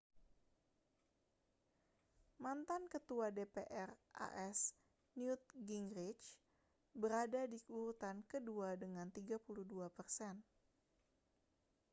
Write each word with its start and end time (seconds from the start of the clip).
mantan 2.43 2.83
ketua 2.93 3.27
dpr 3.37 3.89
as 4.47 4.59
newt 5.19 5.43
gingrich 5.69 6.25
berada 7.01 7.41
di 7.51 7.57
urutan 7.75 8.17
kedua 8.31 8.69
dengan 8.83 9.07
32 9.15 9.37
persen 9.97 10.35